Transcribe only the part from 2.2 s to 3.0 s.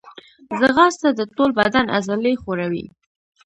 ښوروي